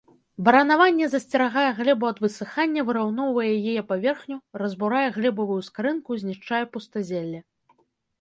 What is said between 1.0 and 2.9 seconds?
засцерагае глебу ад высыхання,